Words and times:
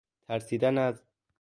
ترسیدن 0.27 0.77
از 0.77 1.03